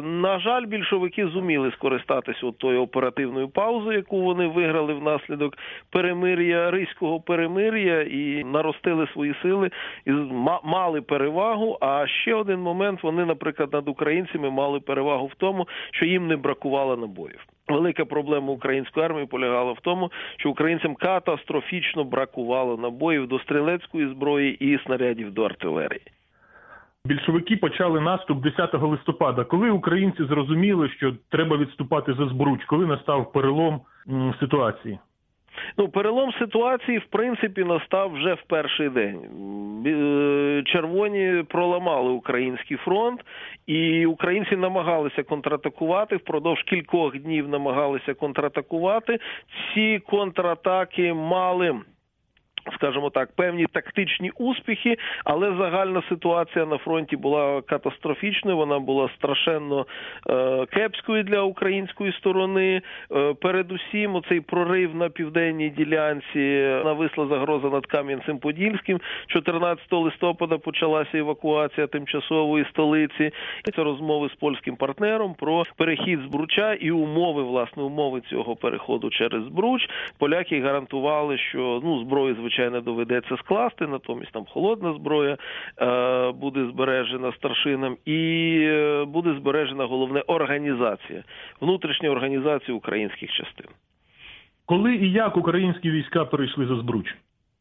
на 0.05 0.39
жаль, 0.39 0.67
більшовики 0.67 1.27
зуміли 1.27 1.73
скористатися 1.73 2.47
от 2.47 2.59
тою 2.59 2.83
оперативною 2.83 3.49
паузою, 3.49 3.97
яку 3.97 4.21
вони 4.23 4.47
виграли 4.47 4.95
внаслідок 4.95 5.59
перемир'я, 5.91 6.71
ризького 6.71 7.21
перемир'я, 7.21 8.03
і 8.03 8.45
наростили 8.45 9.07
свої 9.07 9.35
сили 9.43 9.71
і 10.05 10.13
мали 10.65 11.01
перевагу. 11.01 11.79
А 11.81 12.07
ще 12.07 12.35
один 12.35 12.61
момент 12.61 13.03
вони, 13.03 13.25
наприклад, 13.25 13.73
над 13.73 13.89
українцями 13.89 14.51
мали 14.51 14.81
перевагу 14.81 15.27
в 15.27 15.35
тому, 15.35 15.69
що 15.91 16.05
їм 16.05 16.27
не 16.27 16.37
бракувало 16.37 16.97
набоїв. 16.97 17.47
Велика 17.69 18.05
проблема 18.05 18.53
української 18.53 19.07
армії 19.07 19.27
полягала 19.27 19.73
в 19.73 19.81
тому, 19.81 20.11
що 20.37 20.51
українцям 20.51 20.95
катастрофічно 20.95 22.05
бракувало 22.05 22.77
набоїв 22.77 23.29
до 23.29 23.39
стрілецької 23.39 24.09
зброї 24.09 24.65
і 24.65 24.79
снарядів 24.79 25.33
до 25.33 25.45
артилерії. 25.45 26.03
Більшовики 27.05 27.57
почали 27.57 28.01
наступ 28.01 28.43
10 28.43 28.75
листопада. 28.75 29.45
Коли 29.45 29.71
українці 29.71 30.25
зрозуміли, 30.25 30.89
що 30.89 31.13
треба 31.31 31.57
відступати 31.57 32.15
за 32.15 32.29
збруч, 32.29 32.65
коли 32.65 32.87
настав 32.87 33.33
перелом 33.33 33.81
ситуації? 34.41 34.99
Ну, 35.79 35.89
перелом 35.89 36.33
ситуації, 36.33 36.99
в 36.99 37.05
принципі, 37.05 37.65
настав 37.65 38.13
вже 38.13 38.35
в 38.35 38.43
перший 38.43 38.89
день. 38.89 39.19
Е, 39.87 40.63
Червоні 40.67 41.45
проламали 41.49 42.11
український 42.11 42.77
фронт, 42.77 43.21
і 43.67 44.07
українці 44.07 44.57
намагалися 44.57 45.23
контратакувати. 45.23 46.17
Впродовж 46.17 46.63
кількох 46.63 47.19
днів 47.19 47.49
намагалися 47.49 48.15
контратакувати. 48.15 49.19
Ці 49.75 50.01
контратаки 50.07 51.13
мали. 51.13 51.75
Скажімо 52.75 53.11
так, 53.11 53.29
певні 53.37 53.67
тактичні 53.73 54.31
успіхи, 54.31 54.97
але 55.25 55.57
загальна 55.57 56.03
ситуація 56.09 56.67
на 56.67 56.79
фронті 56.79 57.17
була 57.17 57.63
катастрофічною. 57.63 58.57
Вона 58.57 58.79
була 58.79 59.09
страшенно 59.17 59.87
е, 60.31 60.67
кепською 60.67 61.23
для 61.23 61.43
української 61.43 62.13
сторони. 62.13 62.83
Е, 63.13 63.35
передусім, 63.35 64.15
оцей 64.15 64.41
прорив 64.41 64.95
на 64.95 65.09
південній 65.09 65.71
ділянці 65.71 66.39
нависла 66.85 67.27
загроза 67.27 67.69
над 67.69 67.87
Кам'янцем-Подільським. 67.87 69.01
14 69.27 69.93
листопада 69.93 70.59
почалася 70.59 71.19
евакуація 71.19 71.87
тимчасової 71.87 72.65
столиці. 72.71 73.31
Це 73.77 73.83
розмови 73.83 74.29
з 74.29 74.35
польським 74.35 74.77
партнером 74.77 75.35
про 75.35 75.63
перехід 75.77 76.21
з 76.21 76.33
Бруча 76.33 76.75
і 76.75 76.91
умови, 76.91 77.43
власне, 77.43 77.83
умови 77.83 78.21
цього 78.31 78.57
переходу 78.57 79.11
через 79.11 79.45
Збруч. 79.45 79.83
Поляки 80.19 80.61
гарантували, 80.61 81.39
що 81.39 81.81
ну 81.85 82.01
зброю, 82.01 82.35
звичайно, 82.35 82.56
доведеться 82.81 83.37
скласти, 83.37 83.87
натомість 83.87 84.33
там 84.33 84.45
холодна 84.45 84.93
зброя 84.93 85.37
е, 85.81 86.33
буде 86.33 86.67
збережена 86.73 87.33
старшинам, 87.33 87.97
і 88.05 88.59
е, 88.63 89.05
буде 89.05 89.35
збережена 89.35 89.85
головне 89.85 90.21
організація, 90.21 91.23
внутрішня 91.61 92.11
організація 92.11 92.77
українських 92.77 93.31
частин. 93.33 93.67
Коли 94.67 94.95
і 94.95 95.13
як 95.13 95.37
українські 95.37 95.91
війська 95.91 96.25
перейшли 96.25 96.67
за 96.67 96.77
збруч? 96.77 97.07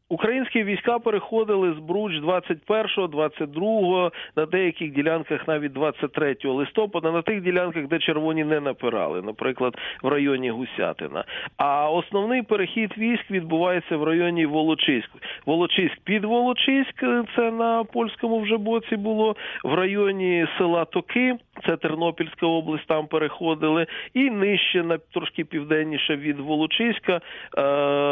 Українські 0.10 0.64
війська 0.64 1.00
переходили 1.00 1.74
з 1.74 1.78
Бруч 1.78 2.14
21-го, 2.14 3.08
22-го, 3.08 4.12
на 4.36 4.46
деяких 4.46 4.92
ділянках 4.92 5.48
навіть 5.48 5.74
23 5.74 6.36
листопада, 6.44 7.12
на 7.12 7.22
тих 7.22 7.42
ділянках, 7.42 7.88
де 7.88 8.00
червоні 8.00 8.44
не 8.44 8.60
напирали, 8.60 9.22
наприклад, 9.22 9.78
в 10.04 10.08
районі 10.08 10.50
Гусятина. 10.50 11.26
А 11.58 11.90
основний 11.90 12.42
перехід 12.42 12.98
військ 12.98 13.32
відбувається 13.32 13.98
в 13.98 14.04
районі 14.04 14.46
Волочиськ. 14.46 15.10
Волочиськ 15.46 15.98
під 16.04 16.26
Волочиськ, 16.26 17.04
це 17.36 17.52
на 17.52 17.84
польському 17.84 18.40
вже 18.40 18.58
боці 18.58 18.96
було, 18.96 19.36
в 19.64 19.74
районі 19.74 20.48
села 20.58 20.86
Токи, 20.86 21.36
це 21.66 21.78
Тернопільська 21.78 22.48
область, 22.48 22.88
там 22.88 23.08
переходили, 23.08 23.88
і 24.14 24.30
нижче, 24.30 24.84
на 24.84 24.98
трошки 24.98 25.44
південніше 25.44 26.16
від 26.16 26.40
Волочиська, 26.40 27.14
е, 27.14 27.22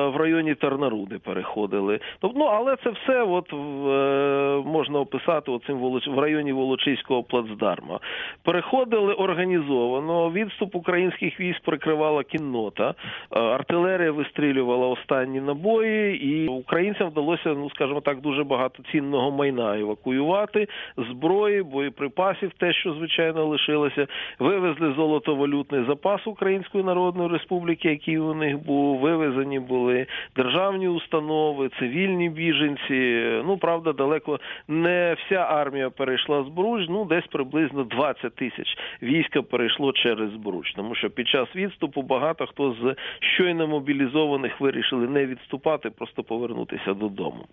в 0.07 0.15
районі 0.15 0.55
Тарнаруди 0.55 1.19
переходили. 1.19 1.99
Тобто, 2.19 2.39
ну, 2.39 2.45
але 2.45 2.75
це 2.83 2.89
все 2.89 3.23
от, 3.23 3.53
е, 3.53 3.55
можна 4.69 4.99
описати 4.99 5.51
оцим 5.51 5.77
в 6.07 6.19
районі 6.19 6.53
Волочиського 6.53 7.23
плацдарма. 7.23 7.99
Переходили 8.43 9.13
організовано, 9.13 10.31
відступ 10.31 10.75
українських 10.75 11.39
військ 11.39 11.61
прикривала 11.65 12.23
кіннота, 12.23 12.93
е, 13.31 13.39
артилерія 13.39 14.11
вистрілювала 14.11 14.87
останні 14.87 15.41
набої, 15.41 16.25
і 16.25 16.47
українцям 16.47 17.09
вдалося, 17.09 17.49
ну 17.49 17.69
скажімо 17.69 18.01
так, 18.01 18.21
дуже 18.21 18.43
багато 18.43 18.83
цінного 18.91 19.31
майна 19.31 19.79
евакуювати, 19.79 20.67
зброї, 20.97 21.63
боєприпасів, 21.63 22.51
те, 22.57 22.73
що 22.73 22.93
звичайно 22.93 23.32
лишилося. 23.41 24.07
Вивезли 24.39 24.93
золотовалютний 24.93 25.85
запас 25.87 26.27
Української 26.27 26.83
Народної 26.83 27.29
Республіки, 27.29 27.89
який 27.89 28.19
у 28.19 28.33
них 28.33 28.65
був. 28.65 28.99
Вивезені 28.99 29.59
були 29.59 30.05
державні 30.35 30.87
установи, 30.87 31.69
цивільні 31.79 32.29
біженці. 32.29 33.23
Ну 33.45 33.57
правда, 33.57 33.93
далеко 33.93 34.39
не 34.67 35.15
вся 35.19 35.35
армія 35.35 35.89
перейшла 35.89 36.43
з 36.43 36.47
Бруч, 36.47 36.85
ну 36.89 37.05
десь 37.05 37.27
приблизно 37.27 37.83
20 37.83 38.35
тисяч 38.35 38.77
війська 39.01 39.41
перейшло 39.41 39.91
через 39.91 40.29
Бруч, 40.33 40.71
тому 40.71 40.95
що 40.95 41.09
під 41.09 41.27
час 41.27 41.55
відступу 41.55 42.01
багато 42.01 42.47
хто 42.47 42.75
з 42.81 42.95
щойно 43.19 43.67
мобілізованих 43.67 44.61
вирішили 44.61 45.07
не 45.07 45.25
відступати, 45.25 45.89
просто 45.89 46.23
повернутися 46.23 46.93
додому. 46.93 47.45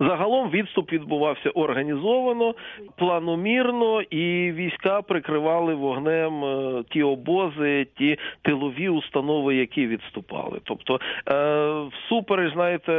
Загалом 0.00 0.50
відступ 0.50 0.92
відбувався 0.92 1.50
організовано, 1.50 2.54
планомірно, 2.96 4.02
і 4.02 4.52
війська 4.52 5.02
прикривали 5.02 5.74
вогнем 5.74 6.44
е, 6.44 6.84
ті 6.90 7.02
обози, 7.02 7.86
ті 7.98 8.18
тилові 8.42 8.88
установи, 8.88 9.56
які 9.56 9.86
відступали. 9.86 10.60
Тобто, 10.64 11.00
е, 11.28 11.90
всупереч, 11.92 12.52
знаєте, 12.52 12.92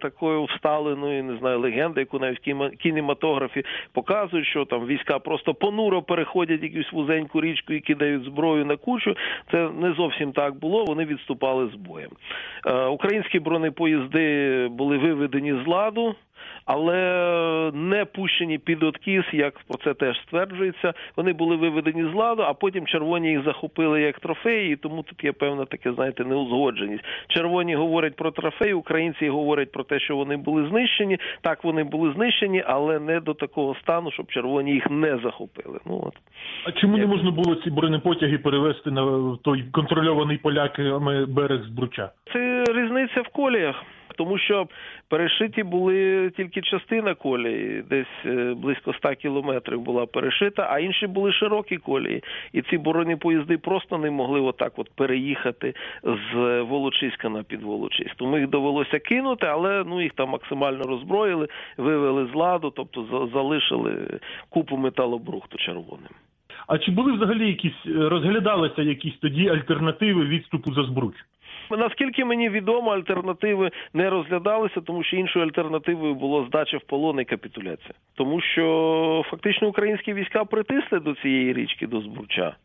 такої 0.00 0.46
всталеної, 0.46 1.22
не 1.22 1.36
знаю, 1.36 1.58
легенди, 1.58 2.00
яку 2.00 2.18
навіть 2.18 2.46
в 2.46 2.70
кінематографі 2.70 3.64
показують, 3.92 4.46
що 4.46 4.64
там 4.64 4.86
війська 4.86 5.18
просто 5.18 5.54
понуро 5.54 6.02
переходять 6.02 6.62
якусь 6.62 6.92
вузеньку 6.92 7.40
річку 7.40 7.72
і 7.72 7.80
кидають 7.80 8.24
зброю 8.24 8.64
на 8.64 8.76
кучу. 8.76 9.16
Це 9.50 9.68
не 9.80 9.92
зовсім 9.92 10.32
так 10.32 10.54
було. 10.54 10.84
Вони 10.84 11.04
відступали 11.04 11.70
з 11.74 11.74
боєм. 11.74 12.10
Е, 12.66 12.84
українські 12.84 13.40
бронепоїзди 13.40 14.68
були 14.68 14.98
виведені 14.98 15.54
з 15.64 15.66
ладу 15.66 16.07
але 16.68 17.70
не 17.74 18.04
пущені 18.04 18.58
під 18.58 18.82
откіс, 18.82 19.24
як 19.32 19.54
про 19.68 19.78
це 19.84 19.94
теж 19.94 20.20
стверджується. 20.22 20.92
Вони 21.16 21.32
були 21.32 21.56
виведені 21.56 22.10
з 22.12 22.14
ладу, 22.14 22.42
а 22.42 22.54
потім 22.54 22.86
червоні 22.86 23.28
їх 23.28 23.44
захопили 23.44 24.00
як 24.00 24.20
трофеї, 24.20 24.72
і 24.72 24.76
тому 24.76 25.02
тут 25.02 25.24
є 25.24 25.32
певна 25.32 25.64
таке, 25.64 25.92
знаєте, 25.92 26.24
неузгодженість. 26.24 27.04
Червоні 27.28 27.74
говорять 27.74 28.16
про 28.16 28.30
трофеї, 28.30 28.74
українці 28.74 29.28
говорять 29.28 29.72
про 29.72 29.84
те, 29.84 30.00
що 30.00 30.16
вони 30.16 30.36
були 30.36 30.68
знищені. 30.68 31.18
Так 31.40 31.64
вони 31.64 31.84
були 31.84 32.12
знищені, 32.12 32.64
але 32.66 32.98
не 32.98 33.20
до 33.20 33.34
такого 33.34 33.74
стану, 33.74 34.10
щоб 34.10 34.26
червоні 34.26 34.72
їх 34.72 34.90
не 34.90 35.18
захопили. 35.18 35.78
Ну 35.86 36.02
от 36.06 36.14
а 36.64 36.72
чому 36.72 36.98
не 36.98 37.06
можна 37.06 37.30
було 37.30 37.54
ці 37.54 37.70
бронепотяги 37.70 38.38
перевести 38.38 38.90
на 38.90 39.36
той 39.44 39.64
контрольований 39.72 40.38
поляками 40.38 41.26
берег 41.26 41.62
з 41.64 41.68
Бруча? 41.68 42.10
Це 42.32 42.64
різниця 42.68 43.20
в 43.20 43.28
коліях 43.28 43.84
тому 44.18 44.38
що 44.38 44.66
перешиті 45.08 45.62
були 45.62 46.30
тільки 46.36 46.60
частина 46.62 47.14
колії, 47.14 47.82
десь 47.90 48.24
е, 48.26 48.54
близько 48.54 48.94
100 48.94 49.14
кілометрів 49.14 49.80
була 49.80 50.06
перешита, 50.06 50.68
а 50.70 50.78
інші 50.78 51.06
були 51.06 51.32
широкі 51.32 51.76
колії. 51.76 52.22
І 52.52 52.62
ці 52.62 52.78
боронні 52.78 53.16
поїзди 53.16 53.58
просто 53.58 53.98
не 53.98 54.10
могли 54.10 54.40
отак 54.40 54.72
от 54.76 54.90
переїхати 54.94 55.74
з 56.02 56.60
Волочиська 56.60 57.28
на 57.28 57.42
підволочиськ. 57.42 58.14
Тому 58.16 58.38
їх 58.38 58.48
довелося 58.48 58.98
кинути, 58.98 59.46
але 59.46 59.84
ну 59.86 60.02
їх 60.02 60.12
там 60.12 60.28
максимально 60.28 60.84
роззброїли, 60.84 61.48
вивели 61.76 62.28
з 62.32 62.34
ладу, 62.34 62.72
тобто 62.76 63.28
залишили 63.32 64.20
купу 64.48 64.76
металобрухту 64.76 65.58
червоним. 65.58 66.12
А 66.66 66.78
чи 66.78 66.90
були 66.90 67.12
взагалі 67.12 67.48
якісь 67.48 67.86
розглядалися 67.86 68.82
якісь 68.82 69.16
тоді 69.20 69.48
альтернативи 69.48 70.24
відступу 70.24 70.74
за 70.74 70.84
Збруч? 70.84 71.14
Наскільки 71.70 72.24
мені 72.24 72.48
відомо, 72.48 72.90
альтернативи 72.90 73.70
не 73.94 74.10
розглядалися, 74.10 74.80
тому 74.80 75.04
що 75.04 75.16
іншою 75.16 75.44
альтернативою 75.44 76.14
було 76.14 76.44
здача 76.44 76.76
в 76.76 76.82
полон 76.82 77.20
і 77.20 77.24
капітуляція, 77.24 77.94
тому 78.14 78.40
що 78.40 79.22
фактично 79.30 79.68
українські 79.68 80.12
війська 80.12 80.44
притисли 80.44 81.00
до 81.00 81.14
цієї 81.14 81.52
річки 81.52 81.86
до 81.86 82.00
Збурча. 82.00 82.56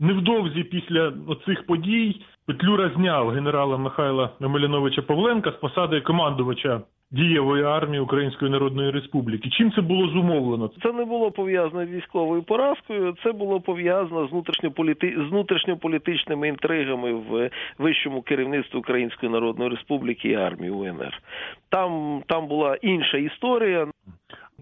Невдовзі 0.00 0.62
після 0.62 1.12
оцих 1.26 1.66
подій 1.66 2.20
Петлюра 2.46 2.90
зняв 2.96 3.28
генерала 3.28 3.76
Михайла 3.76 4.30
Емельяновича 4.40 5.02
Павленка 5.02 5.50
з 5.50 5.54
посади 5.54 6.00
командувача 6.00 6.80
дієвої 7.10 7.64
армії 7.64 8.00
Української 8.00 8.50
Народної 8.50 8.90
Республіки. 8.90 9.50
Чим 9.50 9.72
це 9.72 9.80
було 9.80 10.08
зумовлено? 10.08 10.70
Це 10.82 10.92
не 10.92 11.04
було 11.04 11.30
пов'язано 11.30 11.86
з 11.86 11.90
військовою 11.90 12.42
поразкою. 12.42 13.14
Це 13.22 13.32
було 13.32 13.60
пов'язано 13.60 14.26
з 14.26 14.30
внутрішньополіти... 14.30 15.14
з 15.18 15.30
внутрішньополітичними 15.30 16.48
інтригами 16.48 17.12
в 17.12 17.50
вищому 17.78 18.22
керівництві 18.22 18.78
Української 18.78 19.32
Народної 19.32 19.70
Республіки 19.70 20.28
і 20.28 20.34
армії 20.34 20.70
УНР. 20.70 21.20
Там, 21.68 22.22
Там 22.26 22.46
була 22.46 22.76
інша 22.82 23.18
історія. 23.18 23.86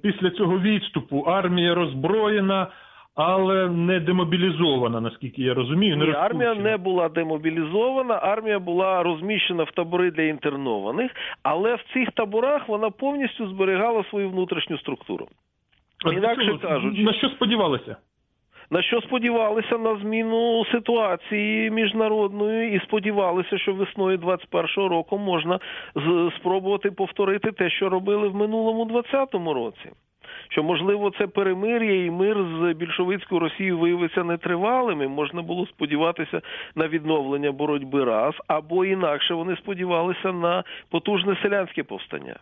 Після 0.02 0.30
цього 0.30 0.58
відступу 0.58 1.20
армія 1.20 1.74
роззброєна 1.74 2.68
але 3.16 3.68
не 3.68 4.00
демобілізована, 4.00 5.00
наскільки 5.00 5.42
я 5.42 5.54
розумію. 5.54 5.96
Не 5.96 6.06
Ні, 6.06 6.12
армія 6.12 6.54
не 6.54 6.76
була 6.76 7.08
демобілізована, 7.08 8.14
армія 8.14 8.58
була 8.58 9.02
розміщена 9.02 9.62
в 9.62 9.70
табори 9.70 10.10
для 10.10 10.22
інтернованих, 10.22 11.10
але 11.42 11.74
в 11.74 11.80
цих 11.92 12.12
таборах 12.12 12.68
вона 12.68 12.90
повністю 12.90 13.48
зберігала 13.48 14.04
свою 14.10 14.30
внутрішню 14.30 14.78
структуру. 14.78 15.28
Інакше 16.12 16.58
кажучи, 16.62 17.02
на 17.02 17.12
що 17.12 17.28
сподівалися? 17.28 17.96
На 18.70 18.82
що 18.82 19.00
сподівалися 19.00 19.78
на 19.78 19.96
зміну 19.96 20.64
ситуації 20.64 21.70
міжнародної, 21.70 22.76
і 22.76 22.80
сподівалися, 22.80 23.58
що 23.58 23.74
весною 23.74 24.18
21-го 24.18 24.88
року 24.88 25.18
можна 25.18 25.58
спробувати 26.36 26.90
повторити 26.90 27.52
те, 27.52 27.70
що 27.70 27.88
робили 27.88 28.28
в 28.28 28.34
минулому 28.34 28.84
20-му 28.84 29.54
році 29.54 29.90
що 30.48 30.62
можливо 30.62 31.10
це 31.18 31.26
перемир'я 31.26 32.04
і 32.04 32.10
мир 32.10 32.36
з 32.36 32.74
більшовицькою 32.74 33.40
Росією 33.40 33.78
виявиться 33.78 34.24
нетривалими. 34.24 35.08
Можна 35.08 35.42
було 35.42 35.66
сподіватися 35.66 36.40
на 36.74 36.88
відновлення 36.88 37.52
боротьби 37.52 38.04
раз, 38.04 38.34
або 38.46 38.84
інакше 38.84 39.34
вони 39.34 39.56
сподівалися 39.56 40.32
на 40.32 40.64
потужне 40.90 41.38
селянське 41.42 41.82
повстання. 41.82 42.36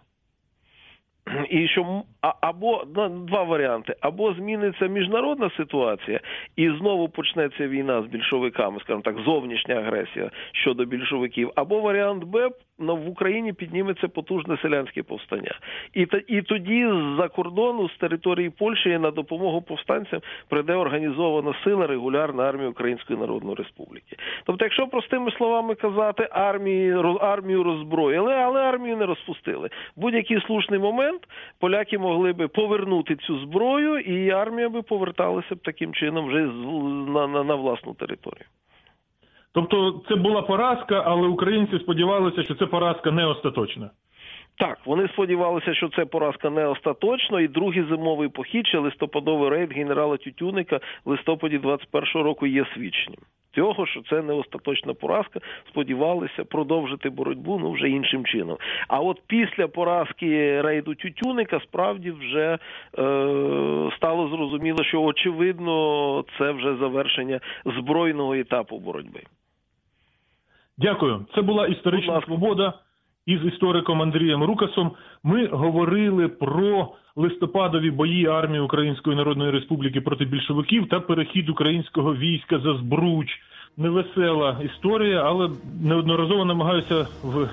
І 1.50 1.68
що 1.68 2.02
або 2.40 2.84
два 3.28 3.42
варіанти: 3.42 3.96
або 4.00 4.34
зміниться 4.34 4.86
міжнародна 4.86 5.50
ситуація, 5.56 6.20
і 6.56 6.70
знову 6.70 7.08
почнеться 7.08 7.68
війна 7.68 8.02
з 8.02 8.06
більшовиками, 8.06 8.80
скажімо 8.80 9.02
так, 9.02 9.16
зовнішня 9.24 9.74
агресія 9.74 10.30
щодо 10.52 10.84
більшовиків, 10.84 11.50
або 11.54 11.80
варіант 11.80 12.24
Б 12.24 12.50
в 12.78 13.08
Україні 13.08 13.52
підніметься 13.52 14.08
потужне 14.08 14.56
селянське 14.62 15.02
повстання, 15.02 15.58
і 15.94 16.06
і 16.26 16.42
тоді 16.42 16.86
з-за 16.86 17.28
кордону 17.28 17.88
з 17.88 17.96
території 17.96 18.50
Польщі 18.50 18.98
на 18.98 19.10
допомогу 19.10 19.62
повстанцям 19.62 20.20
прийде 20.48 20.74
організована 20.74 21.54
сила 21.64 21.86
регулярна 21.86 22.42
армія 22.42 22.68
Української 22.68 23.18
Народної 23.18 23.56
Республіки. 23.56 24.16
Тобто, 24.44 24.64
якщо 24.64 24.86
простими 24.86 25.30
словами 25.30 25.74
казати, 25.74 26.28
армії 26.30 26.96
армію 27.20 27.62
роззброїли, 27.62 28.32
але 28.32 28.60
армію 28.60 28.96
не 28.96 29.06
розпустили. 29.06 29.70
Будь-який 29.96 30.40
слушний 30.40 30.80
момент 30.80 31.13
поляки 31.58 31.98
могли 31.98 32.32
би 32.32 32.48
повернути 32.48 33.16
цю 33.16 33.38
зброю, 33.38 33.98
і 33.98 34.30
армія 34.30 34.68
би 34.68 34.82
поверталася 34.82 35.54
б 35.54 35.58
таким 35.58 35.94
чином 35.94 36.26
вже 36.26 36.40
на, 37.12 37.26
на, 37.26 37.44
на 37.44 37.54
власну 37.54 37.94
територію. 37.94 38.46
Тобто 39.52 40.02
це 40.08 40.14
була 40.16 40.42
поразка, 40.42 41.02
але 41.06 41.28
українці 41.28 41.78
сподівалися, 41.78 42.42
що 42.42 42.54
це 42.54 42.66
поразка 42.66 43.10
не 43.10 43.26
остаточна. 43.26 43.90
Так, 44.58 44.78
вони 44.86 45.08
сподівалися, 45.08 45.74
що 45.74 45.88
це 45.88 46.04
поразка 46.04 46.50
не 46.50 46.66
остаточно, 46.66 47.40
і 47.40 47.48
другий 47.48 47.84
зимовий 47.90 48.28
похід 48.28 48.66
чи 48.66 48.78
листопадовий 48.78 49.50
рейд 49.50 49.72
генерала 49.72 50.16
Тютюника 50.16 50.80
в 51.04 51.10
листопаді 51.10 51.58
21-го 51.58 52.22
року 52.22 52.46
є 52.46 52.66
свідченням. 52.74 53.20
цього, 53.54 53.86
що 53.86 54.02
це 54.02 54.22
не 54.22 54.32
остаточна 54.32 54.94
поразка. 54.94 55.40
Сподівалися 55.68 56.44
продовжити 56.44 57.10
боротьбу 57.10 57.58
ну 57.58 57.72
вже 57.72 57.88
іншим 57.88 58.24
чином. 58.24 58.56
А 58.88 59.00
от 59.00 59.22
після 59.26 59.68
поразки 59.68 60.62
рейду 60.62 60.94
Тютюника 60.94 61.60
справді 61.60 62.10
вже 62.10 62.48
е, 62.48 62.58
стало 63.96 64.28
зрозуміло, 64.28 64.84
що 64.84 65.02
очевидно 65.02 66.24
це 66.38 66.50
вже 66.50 66.76
завершення 66.76 67.40
збройного 67.64 68.34
етапу 68.34 68.78
боротьби. 68.78 69.20
Дякую. 70.78 71.26
Це 71.34 71.42
була 71.42 71.66
історична 71.66 72.22
свобода 72.22 72.72
із 73.26 73.44
істориком 73.44 74.02
Андрієм 74.02 74.44
Рукасом. 74.44 74.90
Ми 75.22 75.46
говорили 75.46 76.28
про 76.28 76.88
листопадові 77.16 77.90
бої 77.90 78.26
армії 78.26 78.60
Української 78.60 79.16
Народної 79.16 79.50
Республіки 79.50 80.00
проти 80.00 80.24
більшовиків 80.24 80.88
та 80.88 81.00
перехід 81.00 81.48
українського 81.48 82.14
війська 82.14 82.58
за 82.58 82.74
Збруч. 82.74 83.26
Невесела 83.76 84.60
історія, 84.64 85.22
але 85.26 85.50
неодноразово 85.82 86.44
намагаюся 86.44 87.06
в 87.22 87.48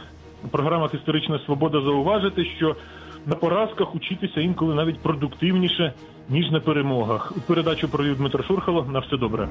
програмах 0.52 0.94
Історична 0.94 1.40
Свобода 1.40 1.82
зауважити, 1.82 2.46
що 2.46 2.76
на 3.26 3.36
поразках 3.36 3.96
учитися 3.96 4.42
інколи 4.42 4.76
навіть 4.76 5.00
продуктивніше 5.00 5.94
ніж 6.30 6.52
на 6.52 6.60
перемогах. 6.60 7.34
У 7.38 7.42
передачу 7.42 7.90
провів 7.90 8.18
Дмитро 8.18 8.44
Шурхало. 8.44 8.86
На 8.92 9.00
все 9.00 9.18
добре. 9.18 9.48